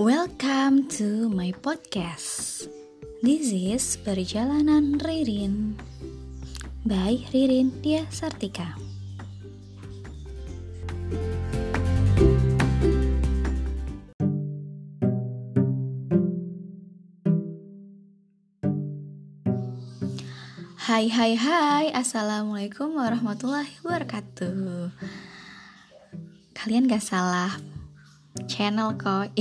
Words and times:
Welcome 0.00 0.88
to 0.96 1.28
my 1.28 1.52
podcast. 1.60 2.64
This 3.20 3.52
is 3.52 4.00
Perjalanan 4.00 4.96
Ririn. 4.96 5.76
By 6.88 7.20
Ririn. 7.28 7.84
Dia 7.84 8.08
Sartika. 8.08 8.80
Hai 20.88 21.12
hai 21.12 21.36
hai. 21.36 21.92
Assalamualaikum 21.92 22.96
warahmatullahi 22.96 23.76
wabarakatuh. 23.84 24.96
Kalian 26.56 26.88
gak 26.88 27.04
salah 27.04 27.79
channel 28.48 28.96
kok 28.96 29.34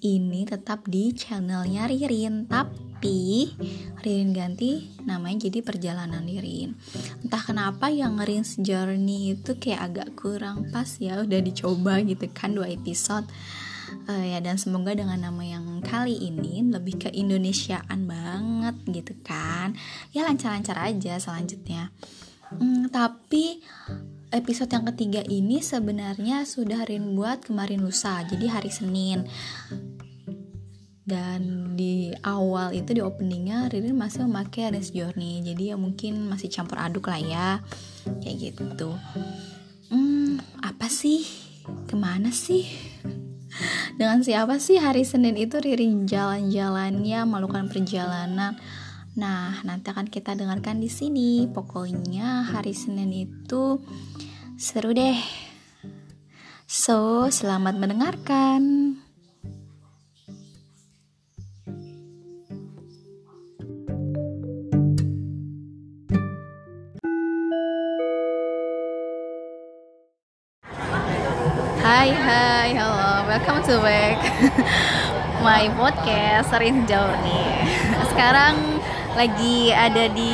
Ini 0.00 0.48
tetap 0.48 0.88
di 0.88 1.12
channelnya 1.12 1.84
Ririn. 1.84 2.48
Tapi 2.48 3.52
Ririn 4.00 4.32
ganti 4.32 4.88
namanya 5.04 5.44
jadi 5.44 5.60
perjalanan 5.60 6.24
Ririn. 6.24 6.72
Entah 7.20 7.44
kenapa 7.44 7.92
yang 7.92 8.16
Ririn's 8.16 8.56
Journey 8.56 9.36
itu 9.36 9.60
kayak 9.60 9.92
agak 9.92 10.08
kurang 10.16 10.72
pas 10.72 10.88
ya 10.96 11.20
Udah 11.20 11.44
dicoba 11.44 12.00
gitu 12.00 12.24
kan 12.32 12.56
dua 12.56 12.72
episode. 12.72 13.28
Uh, 14.08 14.24
ya 14.24 14.40
dan 14.40 14.56
semoga 14.56 14.96
dengan 14.96 15.20
nama 15.20 15.42
yang 15.44 15.84
kali 15.84 16.16
ini 16.16 16.64
lebih 16.64 16.96
ke 16.96 17.12
Indonesiaan 17.12 18.08
banget 18.08 18.80
gitu 18.88 19.12
kan. 19.20 19.76
Ya 20.16 20.24
lancar-lancar 20.24 20.80
aja 20.80 21.20
selanjutnya. 21.20 21.92
Hmm, 22.56 22.88
tapi 22.88 23.60
episode 24.30 24.70
yang 24.70 24.86
ketiga 24.94 25.22
ini 25.26 25.58
sebenarnya 25.58 26.46
sudah 26.46 26.86
Rin 26.86 27.18
buat 27.18 27.42
kemarin 27.42 27.82
lusa 27.82 28.22
jadi 28.26 28.46
hari 28.46 28.70
Senin. 28.70 29.26
Dan 31.02 31.74
di 31.74 32.14
awal 32.22 32.70
itu 32.70 32.94
di 32.94 33.02
openingnya 33.02 33.66
Ririn 33.66 33.98
masih 33.98 34.30
memakai 34.30 34.70
Rin's 34.70 34.94
Journey 34.94 35.42
jadi 35.42 35.74
ya 35.74 35.76
mungkin 35.76 36.30
masih 36.30 36.46
campur 36.46 36.78
aduk 36.78 37.10
lah 37.10 37.18
ya 37.18 37.48
kayak 38.22 38.54
gitu. 38.54 38.94
Hmm 39.90 40.38
apa 40.62 40.86
sih? 40.86 41.26
Ke 41.90 41.98
mana 41.98 42.30
sih? 42.30 42.70
Dengan 43.98 44.22
siapa 44.22 44.62
sih 44.62 44.78
hari 44.78 45.02
Senin 45.02 45.34
itu 45.34 45.58
Ririn 45.58 46.06
jalan-jalannya 46.06 47.26
melakukan 47.26 47.66
perjalanan 47.66 48.54
Nah, 49.20 49.60
nanti 49.68 49.92
akan 49.92 50.08
kita 50.08 50.32
dengarkan 50.32 50.80
di 50.80 50.88
sini. 50.88 51.44
Pokoknya 51.44 52.40
hari 52.40 52.72
Senin 52.72 53.12
itu 53.12 53.76
seru 54.56 54.96
deh. 54.96 55.20
So, 56.64 57.28
selamat 57.28 57.76
mendengarkan. 57.76 58.96
Hai 71.80 72.08
hai 72.16 72.68
halo 72.72 73.28
welcome 73.28 73.60
to 73.66 73.76
back 73.84 74.20
my 75.44 75.68
podcast 75.76 76.48
Serin 76.54 76.86
Journey 76.86 77.66
Sekarang 78.14 78.79
lagi 79.18 79.74
ada 79.74 80.06
di 80.10 80.32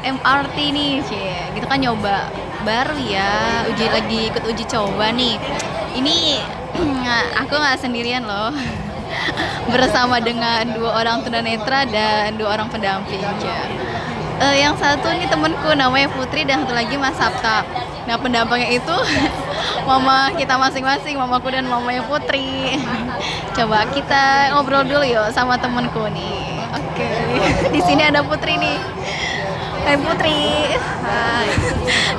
MRT 0.00 0.56
nih 0.72 0.92
cie 1.04 1.36
gitu 1.52 1.66
kan 1.68 1.78
nyoba 1.80 2.32
baru 2.64 2.96
ya 3.04 3.64
uji 3.68 3.86
lagi 3.92 4.20
ikut 4.32 4.42
uji 4.48 4.64
coba 4.64 5.12
nih 5.12 5.36
ini 5.94 6.40
aku 7.44 7.52
nggak 7.54 7.78
sendirian 7.78 8.24
loh 8.24 8.50
bersama 9.72 10.18
dengan 10.20 10.66
dua 10.74 11.04
orang 11.04 11.22
tunanetra 11.22 11.86
dan 11.88 12.36
dua 12.36 12.58
orang 12.58 12.68
pendamping 12.68 13.20
ya. 13.20 13.60
Uh, 14.34 14.50
yang 14.50 14.74
satu 14.74 15.14
ini 15.14 15.30
temenku 15.30 15.70
namanya 15.78 16.10
Putri 16.10 16.42
dan 16.42 16.66
satu 16.66 16.74
lagi 16.74 16.98
Mas 16.98 17.14
Sabta. 17.14 17.62
Nah 18.04 18.18
pendampingnya 18.18 18.82
itu 18.82 18.96
mama 19.88 20.34
kita 20.34 20.58
masing-masing, 20.58 21.14
mamaku 21.14 21.54
dan 21.54 21.70
mamanya 21.70 22.02
Putri. 22.02 22.76
Coba 23.56 23.86
kita 23.94 24.50
ngobrol 24.52 24.82
dulu 24.82 25.06
yuk 25.06 25.30
sama 25.30 25.54
temenku 25.54 26.02
nih. 26.10 26.53
Di 27.74 27.80
sini 27.84 28.02
ada 28.04 28.20
Putri 28.24 28.56
nih. 28.56 28.78
Hai 29.84 29.96
Putri. 30.00 30.40
Hai. 31.04 31.48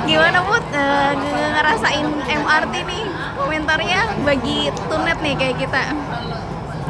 Gimana 0.06 0.38
Put 0.46 0.64
uh, 0.70 1.12
ngerasain 1.56 2.06
MRT 2.26 2.74
nih? 2.86 3.04
Komentarnya 3.36 4.00
bagi 4.22 4.70
tunet 4.86 5.18
nih 5.20 5.34
kayak 5.34 5.56
kita. 5.58 5.82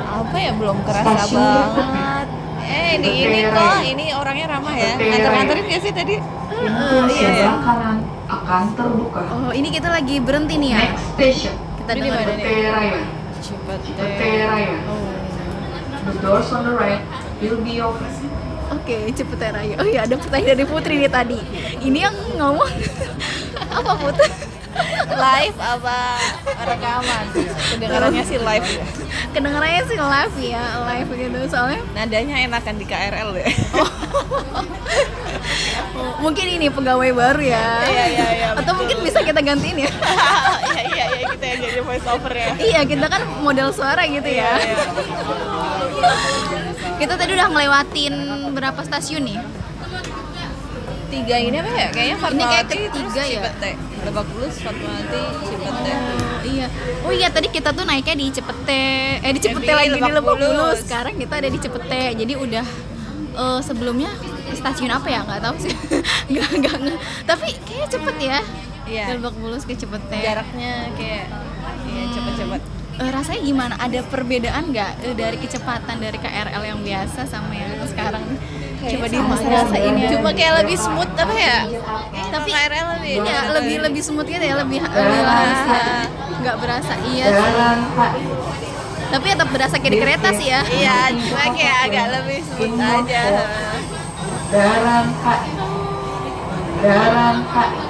Apa 0.07 0.37
ya 0.37 0.53
belum 0.57 0.79
kerasa 0.85 1.25
banget. 1.33 2.29
Eh 2.67 2.99
ini 2.99 3.11
ini 3.25 3.39
kok 3.47 3.79
ini 3.87 4.05
orangnya 4.13 4.47
ramah 4.59 4.75
ya. 4.75 4.93
Nganter-nganterin 4.99 5.65
gak 5.71 5.83
sih 5.83 5.93
tadi? 5.95 6.17
Uh, 6.57 7.05
iya 7.13 7.31
ya. 7.47 7.51
kanan 7.63 7.99
akan 8.27 8.65
terbuka. 8.75 9.23
Oh, 9.29 9.53
ini 9.55 9.69
kita 9.71 9.93
lagi 9.93 10.19
berhenti 10.19 10.59
nih 10.59 10.71
ya. 10.75 10.81
Next 10.83 11.05
station. 11.15 11.55
Kita 11.85 11.93
di 11.95 12.09
mana 12.11 12.33
nih? 12.33 12.45
Raya. 12.67 13.01
Oh. 14.91 15.15
The 16.07 16.15
doors 16.23 16.51
on 16.55 16.63
the 16.63 16.75
right 16.75 17.03
will 17.41 17.61
be 17.61 17.81
open. 17.81 18.09
Oke, 18.67 18.83
okay, 18.83 19.03
Cipete 19.15 19.55
Raya. 19.55 19.79
Oh 19.79 19.87
iya, 19.87 20.03
ada 20.03 20.19
pertanyaan 20.19 20.59
dari 20.59 20.67
Putri 20.67 20.99
nih 20.99 21.11
tadi. 21.11 21.39
Ini 21.79 21.99
yang 22.11 22.17
ngomong 22.35 22.71
apa 23.79 23.93
Putri? 23.95 24.27
live 25.07 25.57
apa 25.57 26.21
rekaman? 26.69 27.25
Kedengarannya 27.73 28.23
sih 28.27 28.37
live 28.37 28.67
ya. 28.69 28.85
Kedengarannya 29.33 29.83
sih 29.89 29.97
live 29.97 30.37
ya, 30.43 30.65
live 30.85 31.11
gitu 31.17 31.39
soalnya. 31.49 31.81
Nadanya 31.97 32.37
enakan 32.45 32.75
di 32.77 32.85
KRL 32.85 33.31
ya. 33.41 33.49
Oh. 33.73 33.89
oh, 35.97 36.13
mungkin 36.25 36.47
ini 36.61 36.69
pegawai 36.69 37.11
baru 37.17 37.41
ya. 37.41 37.69
Iya 37.89 38.05
iya 38.13 38.27
iya. 38.37 38.49
Atau 38.53 38.75
betul. 38.75 38.79
mungkin 38.85 38.97
bisa 39.07 39.25
kita 39.25 39.41
gantiin 39.41 39.87
ya. 39.87 39.91
Iya 40.77 40.83
iya 40.93 41.05
iya 41.09 41.27
kita 41.33 41.45
yang 41.49 41.61
jadi 41.65 41.81
voice 41.81 42.09
over 42.09 42.33
ya. 42.37 42.51
Iya, 42.61 42.81
kita 42.85 43.07
kan 43.09 43.23
model 43.41 43.73
suara 43.73 44.05
gitu 44.05 44.29
ya. 44.29 44.61
Iya, 44.61 44.77
iya. 44.77 46.36
Kita 46.97 47.15
tadi 47.15 47.31
udah 47.37 47.49
ngelewatin 47.53 48.15
berapa 48.57 48.81
stasiun 48.85 49.25
nih? 49.29 49.39
tiga 51.07 51.37
ini 51.39 51.57
apa 51.59 51.71
ya? 51.73 51.89
Kayaknya 51.95 52.17
Fatmawati 52.19 52.37
ini 52.37 52.45
kayak 52.51 52.67
ketiga 52.69 53.23
ya? 53.23 53.41
Cipete. 53.41 53.71
Lebak 54.07 54.25
Bulus 54.31 54.55
Fatmawati 54.61 55.23
Cipete. 55.47 55.93
Oh, 55.95 56.43
iya. 56.45 56.67
Oh 57.07 57.13
iya 57.15 57.29
tadi 57.31 57.49
kita 57.51 57.71
tuh 57.73 57.85
naiknya 57.87 58.15
di 58.19 58.27
Cipete. 58.31 58.85
Eh 59.23 59.31
di 59.33 59.41
Cipete 59.41 59.73
lagi 59.73 59.97
di 59.97 60.13
Lebak 60.13 60.37
Bulus. 60.37 60.79
Sekarang 60.85 61.15
kita 61.17 61.35
ada 61.41 61.49
di 61.49 61.59
Cipete. 61.59 62.03
Jadi 62.19 62.33
udah 62.37 62.67
uh, 63.39 63.61
sebelumnya 63.63 64.11
stasiun 64.53 64.93
apa 64.93 65.09
ya? 65.09 65.21
Nggak 65.25 65.41
tahu 65.43 65.57
sih. 65.63 65.73
Nggak 66.31 66.49
nggak 66.59 66.99
tapi 67.23 67.49
kayak 67.65 67.87
cepet 67.91 68.17
ya. 68.19 68.39
Iya. 68.87 69.05
Lebak 69.19 69.35
Bulus 69.39 69.63
ke 69.67 69.75
Cipete. 69.75 70.21
Jaraknya 70.21 70.91
kayak 70.95 71.27
ya, 71.87 72.03
cepet-cepet 72.13 72.63
rasanya 73.27 73.43
gimana? 73.43 73.75
Ada 73.83 74.01
perbedaan 74.07 74.71
nggak 74.71 74.93
uh, 75.03 75.15
dari 75.19 75.37
kecepatan 75.43 75.99
dari 75.99 76.15
KRL 76.15 76.63
yang 76.63 76.79
biasa 76.79 77.27
sama 77.27 77.51
yang 77.59 77.75
sekarang? 77.91 78.23
Coba 78.87 79.07
di 79.11 79.19
rasain 79.19 79.95
ya. 79.99 80.09
Cuma 80.15 80.31
kayak 80.31 80.63
lebih 80.63 80.79
smooth 80.79 81.11
apa 81.11 81.35
ya? 81.35 81.59
Eh, 82.15 82.27
tapi 82.31 82.55
KRL 82.55 82.87
lebih 83.03 83.15
ya 83.27 83.41
lebih 83.51 83.77
lebih 83.83 84.03
smooth 84.07 84.31
gitu 84.31 84.47
ya 84.47 84.55
lebih 84.63 84.79
lebih 84.79 85.21
nggak 86.39 86.57
berasa 86.63 86.95
iya 87.11 87.27
sih. 87.35 87.51
Tapi 89.11 89.27
tetap 89.35 89.49
berasa 89.51 89.75
kayak 89.75 89.91
di 89.91 89.99
kereta 89.99 90.29
sih 90.31 90.47
ya. 90.47 90.63
Iya 90.63 90.99
cuma 91.19 91.45
kayak 91.51 91.77
agak 91.91 92.07
lebih 92.23 92.39
smooth 92.47 92.79
aja. 92.79 93.23
Darang 94.55 95.11
Kak. 95.19 95.41
Darang 96.79 97.39
Kak. 97.51 97.71
Oh, 97.75 97.86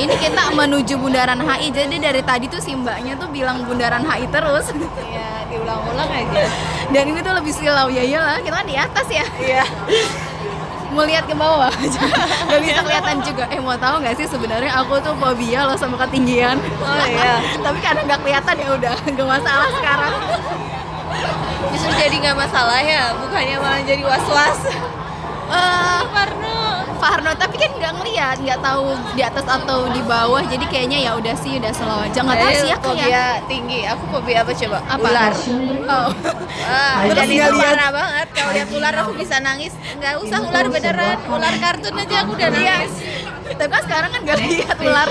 ini 0.00 0.14
kita 0.16 0.48
menuju 0.56 0.96
Bundaran 0.96 1.40
HI. 1.44 1.68
Jadi 1.68 1.96
dari 2.00 2.22
tadi 2.24 2.48
tuh 2.48 2.60
si 2.60 2.72
mbaknya 2.72 3.16
tuh 3.20 3.28
bilang 3.28 3.60
Bundaran 3.68 4.04
HI 4.04 4.24
terus. 4.32 4.72
Iya, 5.04 5.44
diulang-ulang 5.52 6.08
aja. 6.08 6.48
Dan 6.88 7.04
ini 7.12 7.20
tuh 7.20 7.34
lebih 7.36 7.52
silau 7.52 7.92
ya 7.92 8.00
iyalah, 8.00 8.40
kita 8.40 8.56
kan 8.56 8.66
di 8.66 8.76
atas 8.76 9.06
ya. 9.12 9.26
Iya. 9.38 9.64
Melihat 10.90 11.22
ke 11.22 11.38
bawah, 11.38 11.70
nggak 12.50 12.60
bisa 12.66 12.82
kelihatan 12.82 13.16
juga. 13.22 13.46
Eh 13.54 13.62
mau 13.62 13.78
tahu 13.78 14.02
nggak 14.02 14.14
sih 14.18 14.26
sebenarnya 14.26 14.74
aku 14.74 14.98
tuh 14.98 15.14
fobia 15.22 15.62
loh 15.62 15.78
sama 15.78 15.94
ketinggian. 16.02 16.58
Oh 16.82 17.06
iya. 17.06 17.38
Tapi 17.62 17.78
kadang 17.78 18.10
nggak 18.10 18.20
kelihatan 18.26 18.54
ya 18.58 18.68
udah, 18.74 18.96
nggak 19.06 19.28
masalah 19.38 19.70
sekarang. 19.70 20.14
Justru 21.70 21.90
jadi 21.94 22.16
nggak 22.26 22.34
masalah 22.34 22.82
ya, 22.82 23.14
bukannya 23.22 23.56
malah 23.62 23.82
jadi 23.86 24.02
was-was. 24.02 24.60
Uh, 25.50 26.06
Farno 26.10 26.19
Farno 27.10 27.34
tapi 27.34 27.58
kan 27.58 27.74
nggak 27.74 27.92
ngeliat 27.98 28.36
nggak 28.38 28.60
tahu 28.62 28.94
di 29.18 29.22
atas 29.26 29.42
atau 29.42 29.90
di 29.90 29.98
bawah 30.06 30.46
jadi 30.46 30.62
kayaknya 30.70 31.10
ya 31.10 31.18
udah 31.18 31.34
sih 31.42 31.58
udah 31.58 31.72
slow 31.74 32.06
aja. 32.06 32.22
Nggak 32.22 32.38
tahu 32.38 32.54
sih 32.54 32.70
ya. 32.70 32.76
kayak 32.78 33.32
tinggi 33.50 33.82
aku 33.82 34.04
fobia 34.14 34.46
apa 34.46 34.52
coba? 34.54 34.78
Apa? 34.86 35.08
ular. 35.10 35.32
Oh. 35.90 36.08
Ah, 36.70 37.02
dan 37.10 37.26
itu 37.26 37.50
parah 37.58 37.90
banget. 37.90 38.26
Kalau 38.30 38.50
lihat 38.54 38.68
ular 38.70 38.94
aku 38.94 39.12
bisa 39.18 39.42
nangis. 39.42 39.74
Nggak 39.98 40.22
usah 40.22 40.38
ular 40.38 40.66
beneran 40.70 41.18
ular 41.26 41.54
kartun 41.58 41.98
aja 41.98 42.16
aku 42.22 42.30
udah 42.38 42.48
nangis. 42.54 42.94
Tapi 43.58 43.70
kan 43.74 43.82
sekarang 43.82 44.10
kan 44.14 44.20
gak 44.22 44.38
lihat 44.46 44.76
ular. 44.78 45.08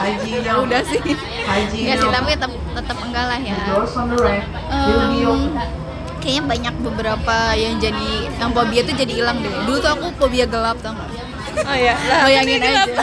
Haji 0.00 0.32
ya 0.40 0.54
udah 0.64 0.80
sih. 0.80 1.00
Haji 1.44 1.78
ya 1.84 1.94
sih 2.00 2.08
tapi 2.08 2.28
tetap 2.32 2.52
tetap 2.56 2.96
enggak 3.04 3.24
lah 3.28 3.40
ya. 3.44 3.60
Open. 3.84 4.40
kayaknya 6.24 6.42
banyak 6.48 6.74
beberapa 6.80 7.36
yang 7.52 7.76
jadi 7.76 8.32
yang 8.40 8.48
fobia 8.56 8.80
tuh 8.80 8.96
jadi 8.96 9.12
hilang 9.12 9.44
deh. 9.44 9.52
Dulu 9.68 9.76
tuh 9.76 9.92
aku 9.92 10.06
fobia 10.16 10.48
gelap 10.48 10.80
tau 10.80 10.96
gak 10.96 11.33
oh 11.56 11.76
ya 11.76 11.94
bayangin 12.22 12.60
aja. 12.60 12.94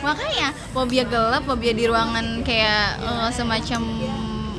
makanya 0.00 0.48
fobia 0.70 1.04
gelap 1.04 1.42
fobia 1.42 1.72
di 1.72 1.84
ruangan 1.84 2.40
kayak 2.40 3.00
eh, 3.00 3.28
semacam 3.30 3.80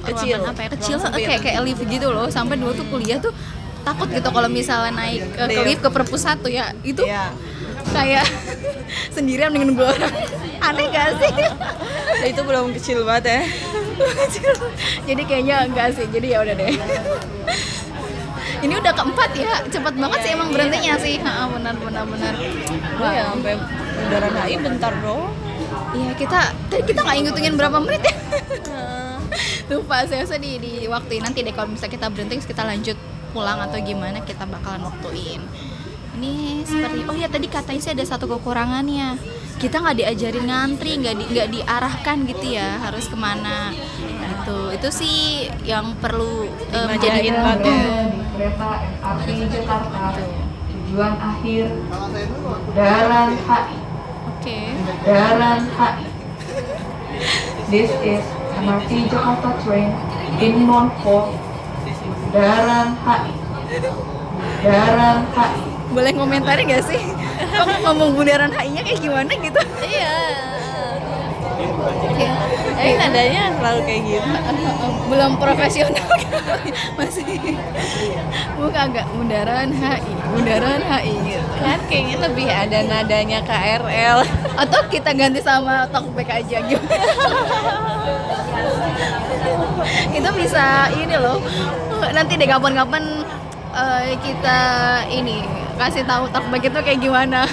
Kecil. 0.03 0.39
ruangan 0.39 0.55
apa 0.55 0.61
ya? 0.63 0.69
Kecil 0.71 0.95
kayak 1.03 1.41
kayak 1.41 1.59
lift 1.63 1.83
gitu 1.83 2.07
loh. 2.07 2.27
Sampai 2.27 2.55
dulu 2.55 2.71
tuh 2.71 2.87
kuliah 2.87 3.19
tuh 3.19 3.35
takut 3.83 4.07
gitu 4.07 4.23
kalau 4.25 4.47
misalnya 4.47 4.95
naik 4.95 5.19
eh, 5.19 5.35
ke 5.35 5.43
Lift. 5.49 5.67
lift 5.67 5.81
ke 5.83 5.89
perpus 5.91 6.23
satu 6.23 6.47
ya. 6.47 6.71
Itu 6.79 7.03
Iya. 7.03 7.35
kayak 7.91 8.23
sendirian 9.15 9.51
dengan 9.51 9.75
nunggu 9.75 9.83
orang. 9.83 10.13
Aneh 10.57 10.87
gak 10.89 11.19
sih? 11.19 11.31
Nah, 11.35 12.27
itu 12.31 12.39
belum 12.39 12.71
kecil 12.73 13.03
banget 13.03 13.23
ya. 13.27 13.41
Jadi 15.05 15.21
kayaknya 15.27 15.55
enggak 15.67 15.87
sih. 15.91 16.07
Jadi 16.07 16.27
ya 16.31 16.39
udah 16.39 16.55
deh 16.55 16.71
ini 18.63 18.73
udah 18.77 18.93
keempat 18.93 19.29
ya 19.37 19.53
cepet 19.69 19.93
banget 19.97 20.19
sih 20.25 20.31
emang 20.33 20.49
berhentinya 20.49 20.93
sih. 20.97 21.15
Ha, 21.21 21.45
benar 21.51 21.75
benar 21.77 22.05
benar. 22.09 22.33
Wah, 22.97 23.11
ya 23.13 23.23
sampai 23.33 23.53
bundaran 23.97 24.33
HI 24.33 24.55
bentar 24.61 24.93
doang. 25.01 25.33
iya 25.91 26.15
kita 26.15 26.55
tadi 26.71 26.83
kita 26.87 27.03
nggak 27.03 27.15
ngitungin 27.27 27.53
berapa 27.59 27.77
menit 27.83 28.01
ya. 28.07 28.15
Lupa 29.71 30.07
saya 30.07 30.23
di, 30.39 30.57
di 30.63 30.73
waktuin 30.87 31.19
nanti 31.19 31.43
deh 31.43 31.51
kalau 31.51 31.67
misalnya 31.67 31.99
kita 31.99 32.07
berhenti 32.07 32.39
kita 32.39 32.63
lanjut 32.63 32.95
pulang 33.35 33.59
atau 33.59 33.77
gimana 33.83 34.23
kita 34.23 34.47
bakalan 34.47 34.87
waktuin. 34.87 35.43
Ini 36.17 36.65
seperti 36.65 37.03
oh 37.05 37.13
ya 37.13 37.27
tadi 37.29 37.45
katanya 37.51 37.81
sih 37.83 37.91
ada 37.93 38.05
satu 38.07 38.25
kekurangannya 38.25 39.19
kita 39.57 39.81
nggak 39.81 39.97
diajarin 39.97 40.45
ngantri 40.45 40.91
nggak 41.01 41.15
di, 41.17 41.23
nggak 41.33 41.49
diarahkan 41.49 42.17
gitu 42.29 42.45
ya 42.53 42.77
harus 42.77 43.09
ke 43.09 43.17
mana 43.17 43.73
gitu. 44.47 44.59
Itu 44.71 44.87
sih 45.03 45.15
yang 45.67 45.91
perlu 45.99 46.47
eh, 46.71 46.87
menjadi 46.87 47.35
banget. 47.35 47.67
ya. 47.67 48.07
di 48.07 48.23
kereta 48.31 48.69
MRT 49.03 49.27
Jakarta. 49.51 50.03
Tujuan 50.71 51.13
akhir. 51.19 51.65
Bundaran 52.47 53.29
HI 53.35 53.75
oke. 54.31 54.59
Bundaran 55.03 55.61
HI 55.75 56.05
This 57.67 57.91
is 57.99 58.23
MRT 58.63 59.11
Jakarta 59.11 59.49
train 59.59 59.91
in 60.39 60.63
mode 60.63 60.95
4 61.03 61.35
Bundaran 62.31 62.95
HI 63.03 63.31
Bundaran 64.63 65.19
HI 65.35 65.61
boleh 65.87 66.11
ngomentarin 66.13 66.67
gak 66.67 66.83
sih? 66.83 66.99
Kok 67.57 67.79
ngomong 67.79 68.11
bundaran 68.19 68.51
HI-nya 68.51 68.83
kayak 68.85 69.01
gimana 69.01 69.31
gitu? 69.39 69.61
Iya. 69.81 70.19
Eh, 72.77 72.93
nadanya 72.93 73.51
selalu 73.57 73.79
kayak 73.89 74.01
gitu. 74.05 74.29
belum 75.07 75.31
profesional. 75.41 76.07
Masih. 76.99 77.57
Muka 78.59 78.79
agak 78.91 79.05
bundaran 79.15 79.71
HI 79.71 80.13
bundaran 80.35 80.81
HI 80.83 81.15
gitu. 81.25 81.53
Kan 81.63 81.79
kayaknya 81.89 82.15
lebih 82.27 82.47
ada 82.51 82.79
nadanya 82.85 83.39
KRL. 83.41 84.19
atau 84.57 84.81
kita 84.89 85.13
ganti 85.13 85.37
sama 85.37 85.85
talkback 85.93 86.33
aja 86.33 86.57
gitu 86.65 86.81
itu 90.17 90.29
bisa 90.35 90.89
ini 90.97 91.15
loh. 91.17 91.39
Nanti 92.11 92.33
deh 92.37 92.49
kapan-kapan 92.49 93.03
eh, 93.73 94.11
kita 94.21 94.59
ini 95.11 95.45
kasih 95.77 96.03
tahu 96.03 96.29
talkback 96.33 96.67
itu 96.67 96.79
kayak 96.81 96.99
gimana. 97.01 97.45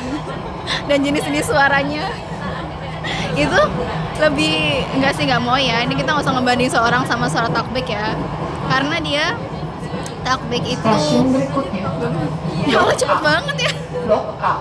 Dan 0.89 1.05
jenis-jenis 1.05 1.53
suaranya 1.53 2.09
itu 3.43 3.61
lebih 4.21 4.85
enggak 4.97 5.13
sih 5.19 5.25
nggak 5.29 5.43
mau 5.43 5.59
ya 5.59 5.83
ini 5.85 5.95
kita 5.99 6.15
nggak 6.15 6.25
usah 6.25 6.35
ngebanding 6.39 6.71
seorang 6.71 7.03
sama 7.05 7.27
suara 7.29 7.49
talkback 7.51 7.89
ya 7.89 8.15
karena 8.71 8.97
dia 9.03 9.25
talkback 10.25 10.65
itu 10.65 10.89
ya 12.71 12.77
Allah 12.81 12.97
cepet 12.97 13.19
banget 13.21 13.57
ya 13.69 13.73
Blok 14.05 14.37
A 14.41 14.55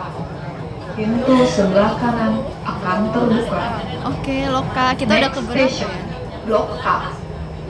Pintu 0.94 1.34
sebelah 1.50 1.98
kanan 1.98 2.46
akan 2.62 2.98
terbuka 3.10 3.62
oke 4.06 4.38
loka 4.54 4.86
kita 4.94 5.12
udah 5.18 5.30
Next 5.32 5.38
keberapa 5.42 5.66
station, 5.70 5.90
ya 5.90 6.14
Blok 6.44 6.76
A. 6.84 7.16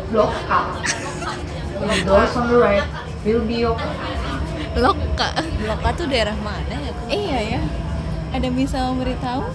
Blok 0.10 0.34
A. 0.50 0.60
The 1.78 2.02
doors 2.10 2.34
on 2.34 2.50
the 2.50 2.58
right 2.58 2.86
will 3.22 3.46
be 3.46 3.62
open. 3.70 3.86
loka 4.74 5.30
Loka 5.62 5.90
tuh 5.94 6.10
daerah 6.10 6.34
mana 6.42 6.74
ya? 6.81 6.94
Iya 7.06 7.40
ya. 7.58 7.62
Ada 8.34 8.50
bisa 8.50 8.81
memberitahu? 8.90 9.46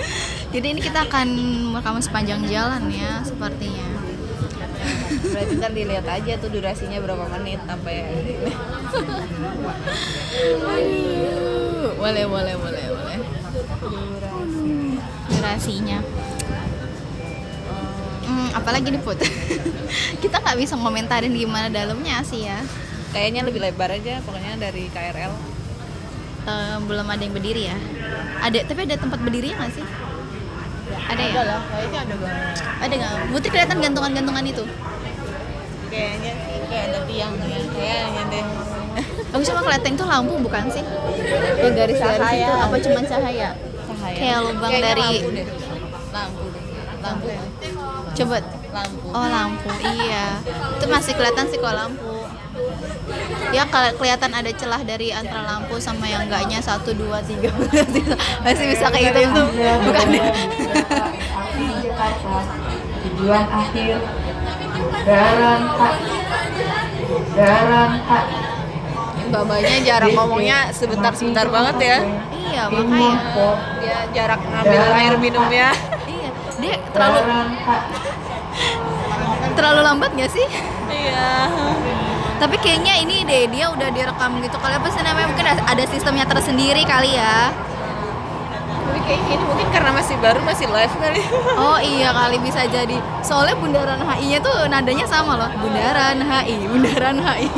Jadi 0.54 0.66
ini 0.76 0.80
kita 0.80 1.04
akan 1.08 1.28
merekam 1.74 1.98
sepanjang 2.00 2.44
jalan 2.48 2.88
ya 2.92 3.20
sepertinya. 3.24 3.86
Berarti 5.06 5.52
ntar 5.58 5.72
dilihat 5.74 6.06
aja 6.06 6.32
tuh 6.38 6.48
durasinya 6.52 6.98
berapa 7.02 7.24
menit 7.38 7.60
sampai 7.66 7.96
Aduh, 10.66 11.90
boleh 11.98 12.24
boleh 12.24 12.54
boleh 12.56 12.84
boleh. 12.92 13.18
Durasinya. 15.30 15.98
Hmm, 18.26 18.48
apalagi 18.54 18.90
nih 18.90 19.02
Put? 19.06 19.18
kita 20.20 20.36
nggak 20.42 20.58
bisa 20.58 20.74
ngomentarin 20.76 21.32
gimana 21.32 21.70
dalamnya 21.70 22.20
sih 22.26 22.46
ya. 22.46 22.58
kayaknya 23.14 23.48
lebih 23.48 23.64
lebar 23.64 23.88
aja 23.96 24.20
pokoknya 24.28 24.60
dari 24.60 24.92
KRL. 24.92 25.32
Belum 26.86 27.06
ada 27.06 27.18
yang 27.18 27.34
berdiri 27.34 27.62
ya. 27.66 27.76
Ada, 28.38 28.58
tapi 28.64 28.86
ada 28.86 28.94
tempat 28.94 29.18
berdiri 29.18 29.50
nggak 29.50 29.70
sih? 29.72 29.84
Ada 31.06 31.22
ya? 31.22 31.42
lah, 31.42 31.60
kayaknya 31.66 31.98
ada 32.02 32.14
banget. 32.18 32.54
Ada 32.78 32.94
nggak? 32.94 33.12
Putri 33.30 33.48
kelihatan 33.50 33.76
gantungan-gantungan 33.80 34.44
itu. 34.44 34.64
Kayaknya 35.86 36.32
sih 36.36 36.56
kayak 36.66 36.84
ada 36.86 36.98
tiang 37.06 37.32
ya. 37.36 37.58
Kayaknya 37.66 38.22
deh. 38.30 38.44
Aku 39.34 39.42
cuma 39.42 39.60
kelihatan 39.62 39.90
itu 39.92 40.04
lampu 40.04 40.34
bukan 40.38 40.64
sih? 40.70 40.84
Yang 41.58 41.72
garis-garis 41.74 42.18
Cahaya. 42.18 42.38
itu 42.38 42.52
apa 42.54 42.76
cuma 42.80 43.00
cahaya? 43.02 43.48
Cahaya. 43.86 44.16
Kayak 44.16 44.38
lubang 44.42 44.70
Kayaknya 44.70 44.86
dari- 44.88 45.02
lampu 45.02 45.28
deh. 45.30 45.46
Lampu 46.12 46.44
deh. 46.48 46.62
Lampu. 47.02 47.26
Coba. 48.14 48.36
Lampu. 48.66 49.06
Oh 49.08 49.26
lampu, 49.26 49.68
iya. 49.96 50.26
Itu 50.76 50.84
masih 50.86 51.12
kelihatan 51.14 51.46
sih 51.48 51.58
kalau 51.58 51.74
lampu. 51.86 52.15
Ya 53.54 53.62
kalau 53.70 53.90
kelihatan 53.96 54.32
ada 54.34 54.50
celah 54.52 54.82
dari 54.82 55.14
antara 55.14 55.46
lampu 55.46 55.78
sama 55.78 56.04
yang 56.10 56.26
enggaknya 56.26 56.58
satu 56.58 56.92
dua 56.92 57.22
tiga 57.22 57.48
masih 58.44 58.66
bisa 58.74 58.90
kayak 58.90 59.14
gitu 59.14 59.32
itu 59.32 59.42
bukan 59.86 60.06
ya? 60.12 60.26
MRT 61.56 61.58
Jakarta. 61.86 62.36
Tujuan 63.06 63.44
akhir 63.48 63.96
Bundaran 64.76 65.62
HI. 65.78 66.04
Bundaran 67.06 67.90
HI. 68.02 68.38
Babanya 69.26 69.76
jarak 69.82 70.10
ngomongnya 70.14 70.58
sebentar-sebentar 70.70 71.46
banget 71.50 71.76
ya. 71.82 71.98
Iya 72.30 72.62
makanya. 72.70 72.94
mode 72.94 73.22
4 73.34 73.82
Dia 73.82 73.98
jarak 74.14 74.40
ngambil 74.42 74.82
air 74.94 75.14
minumnya. 75.18 75.68
Iya, 76.06 76.30
dia 76.62 76.74
terlalu 76.94 77.18
terlalu 79.56 79.80
lambat 79.82 80.10
nggak 80.14 80.30
sih? 80.30 80.46
Iya. 80.90 81.30
Tapi 82.36 82.56
kayaknya 82.60 82.94
ini 83.00 83.24
deh 83.24 83.48
dia 83.48 83.72
udah 83.72 83.88
direkam 83.88 84.38
gitu. 84.44 84.56
Kali 84.60 84.74
apa 84.76 84.88
sih 84.92 85.00
namanya? 85.00 85.26
Mungkin 85.32 85.46
ada- 85.46 85.88
sistemnya 85.88 86.26
tersendiri 86.28 86.82
kali 86.84 87.16
ya. 87.16 87.48
Tapi 88.86 88.98
kayak 89.06 89.20
ini 89.28 89.44
mungkin 89.44 89.68
karena 89.72 89.90
masih 89.94 90.16
baru 90.20 90.40
masih 90.44 90.66
live 90.68 90.94
kali. 90.98 91.22
Oh 91.62 91.78
iya 91.80 92.12
kali 92.12 92.36
bisa 92.42 92.66
jadi. 92.68 92.98
Soalnya 93.24 93.56
bundaran 93.56 94.00
HI-nya 94.02 94.38
tuh 94.44 94.68
nadanya 94.68 95.06
sama 95.08 95.38
loh. 95.40 95.50
Bundaran 95.56 96.20
HI, 96.20 96.56
bundaran 96.68 97.16
HI. 97.22 97.48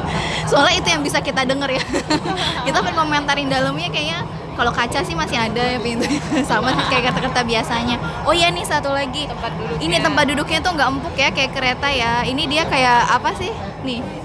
Soalnya 0.50 0.74
itu 0.80 0.88
yang 0.88 1.02
bisa 1.04 1.18
kita 1.20 1.44
denger 1.44 1.78
ya. 1.78 1.82
kita 2.66 2.78
pengen 2.80 2.96
komentarin 2.96 3.48
dalamnya 3.48 3.88
kayaknya 3.88 4.24
kalau 4.52 4.68
kaca 4.68 5.00
sih 5.00 5.16
masih 5.16 5.40
ada 5.40 5.64
ya 5.64 5.78
pintu 5.80 6.04
sama 6.44 6.76
sih 6.76 6.84
kayak 6.92 7.12
kata-kata 7.12 7.40
biasanya. 7.40 7.96
Oh 8.28 8.36
iya 8.36 8.52
nih 8.52 8.64
satu 8.64 8.92
lagi. 8.92 9.24
Tempat 9.24 9.52
duduknya. 9.56 9.80
Ini 9.80 9.96
tempat 10.04 10.24
duduknya 10.28 10.58
tuh 10.60 10.70
nggak 10.76 10.88
empuk 10.92 11.14
ya 11.16 11.28
kayak 11.32 11.50
kereta 11.56 11.88
ya. 11.88 12.12
Ini 12.24 12.42
dia 12.48 12.62
kayak 12.68 13.16
apa 13.16 13.32
sih? 13.36 13.48
Nih. 13.82 14.21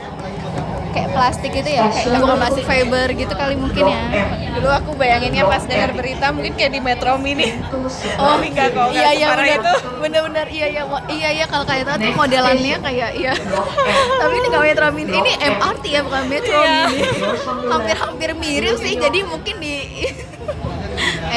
Kayak 0.94 1.10
plastik 1.14 1.52
gitu 1.52 1.70
ya, 1.70 1.86
kayak 1.88 2.20
bukan 2.20 2.38
plastik 2.38 2.66
fiber 2.66 3.08
gitu 3.14 3.34
kali 3.34 3.56
mungkin 3.56 3.84
ya. 3.86 4.00
Dulu 4.58 4.70
aku 4.70 4.92
bayanginnya 4.98 5.44
pas 5.46 5.64
dengar 5.64 5.94
berita 5.94 6.34
mungkin 6.34 6.54
kayak 6.54 6.72
di 6.74 6.82
Metro 6.82 7.16
Mini. 7.18 7.54
Oh 8.18 8.36
sebelah 8.36 8.50
enggak 8.50 8.74
kok, 8.74 8.90
iya 8.92 9.10
iya 9.14 9.26
benar 9.34 9.46
itu. 9.48 9.74
benar-benar 9.98 10.48
iya 10.48 10.68
iya 10.70 10.84
iya 11.10 11.30
iya 11.34 11.46
kalau 11.46 11.66
kayak 11.66 11.90
itu 11.90 12.14
modelannya 12.14 12.78
kayak 12.80 13.12
iya 13.18 13.34
tapi 14.18 14.34
ini 14.38 14.48
nggak 14.48 14.64
metro 14.64 14.88
mini 14.94 15.18
ini 15.18 15.32
MRT 15.38 15.84
ya 15.90 16.02
bukan 16.06 16.24
metro 16.30 16.58
Iya. 16.58 16.80
mini 16.88 17.02
hampir-hampir 17.68 18.30
mirip 18.38 18.76
sih 18.78 18.94
jadi 18.96 19.20
mungkin 19.26 19.56
di 19.58 19.76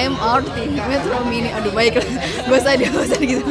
MRT 0.08 0.56
metro 0.76 1.18
mini. 1.28 1.50
Aduh 1.52 1.72
baik 1.72 2.00
lah. 2.00 2.08
Gak 2.48 2.58
usah 2.60 2.72
deh 2.78 2.88
gak 2.88 3.04
usah 3.04 3.20
gitu. 3.20 3.44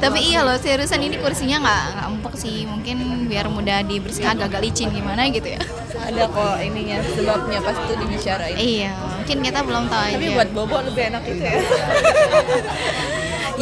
Tapi 0.00 0.18
iya 0.20 0.44
loh 0.44 0.56
seriusan 0.60 1.00
ini 1.00 1.16
kursinya 1.16 1.64
nggak 1.64 1.82
nggak 1.96 2.06
empuk 2.12 2.34
sih. 2.36 2.68
Mungkin 2.68 3.28
biar 3.28 3.48
mudah 3.48 3.80
dibersihkan 3.84 4.36
agak-agak 4.36 4.60
licin 4.64 4.88
gimana 4.92 5.28
gitu 5.32 5.48
ya. 5.48 5.60
Ada 5.94 6.28
kok 6.28 6.60
ininya 6.60 7.00
sebabnya 7.16 7.58
pas 7.64 7.76
itu 7.80 7.94
dibicarain. 7.96 8.56
iya 8.58 8.92
mungkin 8.98 9.40
kita 9.40 9.60
belum 9.64 9.84
tahu 9.88 10.04
Tapi 10.20 10.26
aja. 10.28 10.36
buat 10.36 10.48
bobo 10.52 10.76
lebih 10.84 11.02
enak 11.08 11.22
itu 11.24 11.40
ya. 11.40 11.56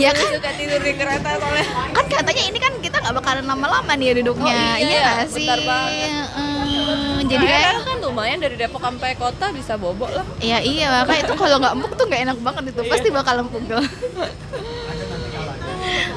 ya 0.03 0.11
kan? 0.11 0.29
Suka 0.35 0.51
tidur 0.59 0.81
di 0.83 0.93
kereta 0.99 1.31
soalnya. 1.39 1.67
kan 1.95 2.05
katanya 2.11 2.43
ini 2.51 2.59
kan 2.59 2.73
kita 2.83 2.97
nggak 2.99 3.15
bakalan 3.15 3.47
lama-lama 3.47 3.93
nih 3.95 4.19
duduknya. 4.19 4.55
Oh, 4.59 4.77
iya, 4.81 5.01
nggak 5.23 5.31
sih? 5.31 5.47
bentar 5.47 5.61
banget. 5.63 6.11
Jadi 7.33 7.45
kayak 7.49 7.73
kan 7.89 7.97
lumayan 8.05 8.39
dari 8.45 8.57
Depok 8.61 8.83
sampai 8.85 9.17
kota 9.17 9.49
bisa 9.57 9.81
bobo 9.81 10.05
lah. 10.05 10.27
ya 10.43 10.61
iya 10.61 10.93
makanya 10.93 11.25
itu 11.25 11.35
kalau 11.41 11.57
nggak 11.57 11.75
empuk 11.81 11.93
tuh 11.97 12.05
nggak 12.05 12.23
enak 12.29 12.39
banget 12.45 12.62
itu. 12.77 12.81
Pasti 12.87 13.09
bakal 13.09 13.35
empuk 13.41 13.62
tuh 13.65 13.81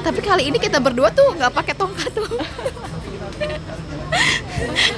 tapi 0.06 0.22
kali 0.22 0.46
ini 0.46 0.58
kita 0.62 0.78
berdua 0.78 1.10
tuh 1.10 1.34
nggak 1.34 1.50
pakai 1.50 1.74
tongkat 1.74 2.14
tuh 2.14 2.30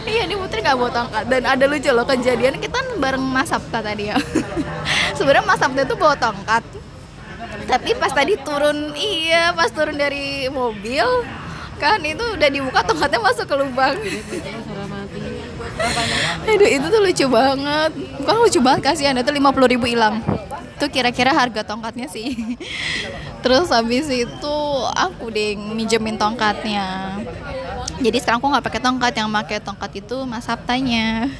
iya 0.04 0.28
ini 0.28 0.36
Putri 0.36 0.60
nggak 0.60 0.76
bawa 0.78 0.92
tongkat. 0.92 1.24
Dan 1.26 1.42
ada 1.48 1.64
lucu 1.64 1.90
loh 1.90 2.06
kejadian 2.06 2.60
kita 2.60 2.78
bareng 3.02 3.20
Mas 3.20 3.50
Sabta 3.50 3.82
tadi 3.82 4.08
ya. 4.08 4.16
Sebenarnya 5.18 5.44
Mas 5.44 5.58
Sabta 5.58 5.82
tuh 5.84 5.98
bawa 5.98 6.14
tongkat. 6.14 6.62
Tapi 7.66 7.90
pas 7.98 8.12
tadi 8.14 8.38
turun 8.40 8.94
iya 8.96 9.52
pas 9.52 9.68
turun 9.68 9.98
dari 9.98 10.46
mobil 10.48 11.04
kan 11.78 11.98
itu 12.02 12.24
udah 12.38 12.48
dibuka 12.50 12.80
tongkatnya 12.82 13.20
masuk 13.22 13.46
ke 13.46 13.54
lubang 13.54 13.96
Aduh 16.50 16.68
itu 16.68 16.86
tuh 16.88 17.00
lucu 17.00 17.26
banget. 17.30 17.90
Bukan 18.22 18.34
lucu 18.42 18.58
banget 18.62 18.80
kasihan 18.92 19.16
itu 19.16 19.30
50 19.30 19.72
ribu 19.72 19.86
hilang. 19.86 20.20
Itu 20.78 20.86
kira-kira 20.90 21.34
harga 21.34 21.66
tongkatnya 21.66 22.06
sih. 22.06 22.34
Terus 23.42 23.70
habis 23.70 24.06
itu 24.10 24.56
aku 24.94 25.30
deh 25.30 25.54
minjemin 25.56 26.18
tongkatnya. 26.18 27.18
Jadi 27.98 28.16
sekarang 28.22 28.38
aku 28.38 28.48
nggak 28.54 28.66
pakai 28.66 28.80
tongkat. 28.82 29.12
Yang 29.18 29.30
pakai 29.34 29.58
tongkat 29.62 29.90
itu 29.98 30.16
mas 30.26 30.46
Sabtanya. 30.46 31.26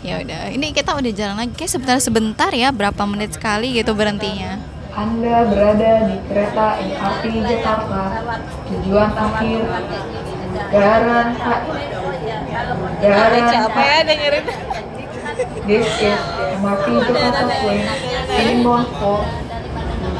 Ya 0.00 0.16
udah 0.16 0.48
ini 0.48 0.72
kita 0.72 0.96
udah 0.96 1.12
jalan 1.12 1.36
lagi. 1.44 1.52
Kayak 1.52 1.72
sebentar 1.76 1.98
sebentar 2.00 2.50
ya. 2.56 2.72
Berapa 2.72 3.04
menit 3.04 3.36
sekali 3.36 3.76
gitu 3.76 3.92
berhentinya. 3.92 4.56
Anda 4.96 5.46
berada 5.46 6.08
di 6.08 6.16
kereta 6.26 6.80
MRT 6.80 7.24
Jakarta. 7.46 8.02
Tujuan 8.70 9.10
akhir. 9.12 9.60
Garan 10.70 11.28
HI. 12.60 13.00
Garan 13.00 13.42
Siapa 13.48 13.80
ya 13.80 13.98
dengerin? 14.04 14.44
This 15.64 15.86
is 16.02 16.20
MRT 16.60 16.86
Jakarta 17.08 17.44
Train 17.48 17.80
inbound 18.28 18.88
for 19.00 19.24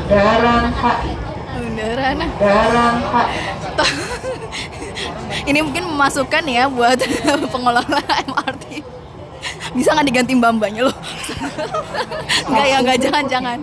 Garan 0.08 0.64
HI. 0.72 1.12
beneran 1.60 2.18
Garan 2.40 2.94
HI. 3.04 3.38
ini 5.50 5.58
mungkin 5.60 5.84
memasukkan 5.88 6.44
ya 6.48 6.68
buat 6.70 6.98
pengelola 7.52 8.00
MRT 8.28 8.64
bisa 9.70 9.94
nggak 9.94 10.06
diganti 10.08 10.32
mbak-mbaknya 10.34 10.82
loh 10.90 10.96
nggak 12.50 12.66
ya 12.66 12.76
nggak 12.82 12.98
jangan 13.00 13.24
jangan 13.30 13.58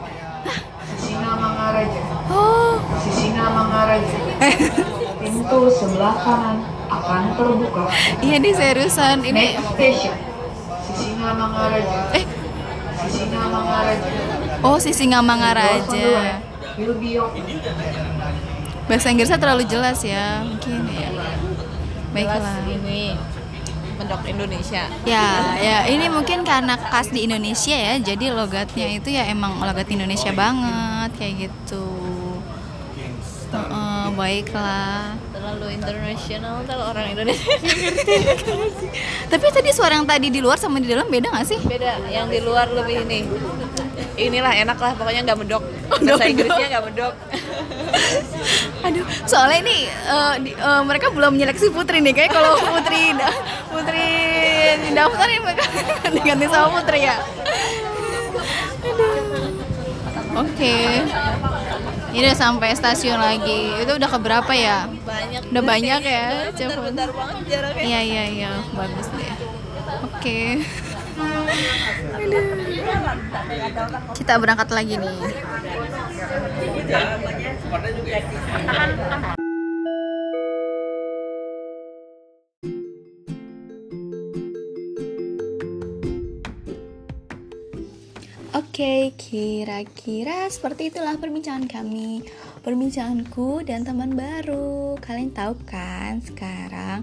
Sisina 0.98 1.36
Mangaraja. 1.36 2.02
oh 2.32 2.80
Sisina 3.04 3.46
Mangaraja. 3.52 4.18
Pintu 5.20 5.60
sebelah 5.72 6.16
kanan. 6.24 6.77
Iya 8.24 8.36
nih 8.40 8.54
seriusan 8.56 9.22
ini 9.24 9.60
eh. 12.16 12.26
Oh 14.66 14.82
si 14.82 14.90
Singamangaraja 14.90 15.86
Doors 15.86 15.88
on 15.88 15.94
the 15.94 16.14
right 16.16 16.78
will 16.78 16.98
be 16.98 17.18
open. 17.18 17.44
bahasa 18.88 19.12
Inggrisnya 19.12 19.40
terlalu 19.42 19.68
jelas 19.68 20.00
ya 20.02 20.42
mungkin 20.42 20.88
ya. 20.88 21.10
Baiklah. 22.16 22.64
Ini 22.66 23.20
mendok 23.98 24.24
Indonesia. 24.30 24.88
ya 25.04 25.58
ya 25.58 25.78
ini 25.90 26.06
mungkin 26.08 26.46
karena 26.46 26.78
khas 26.78 27.10
di 27.10 27.26
Indonesia 27.26 27.74
ya 27.74 27.98
jadi 28.00 28.32
logatnya 28.32 28.88
itu 28.94 29.10
ya 29.12 29.28
emang 29.28 29.60
logat 29.60 29.90
Indonesia 29.92 30.32
banget 30.32 31.12
kayak 31.20 31.34
gitu. 31.50 31.86
Heeh, 33.48 34.04
baiklah 34.16 35.16
Terlalu 35.48 35.80
internasional 35.80 36.60
kalau 36.68 36.92
orang 36.92 37.08
Indonesia. 37.08 37.48
tapi 39.32 39.46
tadi 39.48 39.72
suara 39.72 39.96
yang 39.96 40.04
tadi 40.04 40.28
di 40.28 40.44
luar 40.44 40.60
sama 40.60 40.76
di 40.76 40.92
dalam 40.92 41.08
beda 41.08 41.32
gak 41.32 41.48
sih 41.48 41.56
Beda, 41.64 42.04
yang 42.12 42.28
di 42.28 42.44
luar 42.44 42.68
lebih 42.68 43.08
ini. 43.08 43.24
Inilah 44.20 44.52
enak 44.60 44.76
lah, 44.76 44.92
pokoknya 44.92 45.24
nggak 45.24 45.40
medok. 45.40 45.64
Bahasa. 45.88 46.28
Inggrisnya 46.28 46.68
nggak 46.68 46.84
medok. 46.84 47.14
aduh 48.86 49.08
soalnya 49.24 49.64
ini 49.64 49.78
eh, 49.88 50.34
di- 50.44 50.52
eh, 50.54 50.82
mereka 50.84 51.16
belum 51.16 51.32
menyeleksi 51.32 51.72
Putri 51.72 52.04
nih 52.04 52.12
kayak 52.12 52.32
kalau 52.32 52.60
Putri 52.60 53.16
da- 53.16 53.40
Putri 53.68 54.08
daftar 54.92 55.28
ini 55.28 55.40
mereka 55.42 55.64
diganti 56.16 56.46
sama 56.48 56.68
Putri 56.76 57.00
ya 57.02 57.16
Aduh. 58.84 59.16
oke 60.38 60.76
ini 62.18 62.26
udah 62.26 62.34
sampai 62.34 62.74
stasiun 62.74 63.22
lagi. 63.22 63.78
Itu 63.78 63.94
udah 63.94 64.10
keberapa 64.10 64.50
ya? 64.58 64.90
Banyak. 64.90 65.54
Udah 65.54 65.64
banyak 65.64 66.02
ya. 66.02 66.50
Bentar-bentar 66.50 67.14
banget 67.14 67.36
jaraknya. 67.46 67.86
iya 67.86 68.00
iya 68.02 68.24
iya. 68.26 68.52
Bagus 68.74 69.06
deh. 69.14 69.34
Oke. 70.02 70.66
Kita 74.18 74.34
berangkat 74.42 74.70
lagi 74.74 74.98
nih 74.98 75.18
Oke, 88.78 89.10
kira-kira 89.18 90.46
seperti 90.54 90.94
itulah 90.94 91.18
perbincangan 91.18 91.66
kami. 91.66 92.22
Perbincanganku 92.62 93.66
dan 93.66 93.82
teman 93.82 94.14
baru. 94.14 94.94
Kalian 95.02 95.34
tahu 95.34 95.58
kan 95.66 96.22
sekarang 96.22 97.02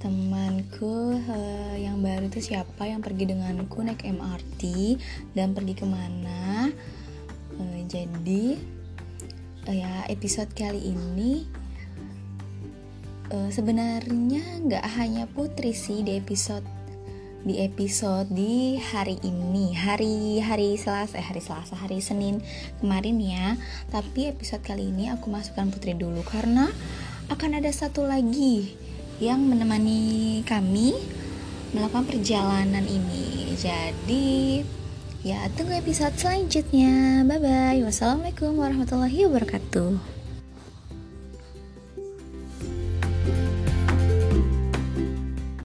Temanku 0.00 1.12
eh, 1.12 1.84
yang 1.84 2.00
baru 2.00 2.32
itu 2.32 2.40
siapa? 2.40 2.88
Yang 2.88 3.04
pergi 3.04 3.24
denganku 3.28 3.84
naik 3.84 4.00
MRT 4.00 4.62
Dan 5.36 5.52
pergi 5.52 5.76
ke 5.76 5.84
mana 5.84 6.72
Eh, 7.60 7.80
Jadi 7.84 8.56
eh, 9.68 9.76
ya 9.76 10.08
episode 10.08 10.56
kali 10.56 10.88
ini 10.88 11.44
eh, 13.28 13.50
Sebenarnya 13.52 14.64
nggak 14.64 14.84
hanya 14.96 15.28
Putri 15.28 15.76
sih 15.76 16.00
di 16.00 16.16
episode 16.16 16.77
di 17.48 17.64
episode 17.64 18.28
di 18.28 18.76
hari 18.76 19.16
ini. 19.24 19.72
Hari 19.72 20.44
hari 20.44 20.76
Selasa 20.76 21.16
eh 21.16 21.24
hari 21.24 21.40
Selasa 21.40 21.80
hari 21.80 22.04
Senin 22.04 22.44
kemarin 22.84 23.16
ya. 23.16 23.56
Tapi 23.88 24.28
episode 24.28 24.60
kali 24.60 24.92
ini 24.92 25.08
aku 25.08 25.32
masukkan 25.32 25.72
Putri 25.72 25.96
dulu 25.96 26.20
karena 26.28 26.68
akan 27.32 27.56
ada 27.56 27.72
satu 27.72 28.04
lagi 28.04 28.76
yang 29.16 29.40
menemani 29.48 30.44
kami 30.44 30.92
melakukan 31.72 32.04
perjalanan 32.04 32.84
ini. 32.84 33.56
Jadi 33.56 34.60
ya 35.24 35.48
tunggu 35.56 35.80
episode 35.80 36.12
selanjutnya. 36.20 37.24
Bye 37.24 37.40
bye 37.40 37.80
wassalamualaikum 37.80 38.60
warahmatullahi 38.60 39.24
wabarakatuh 39.24 40.17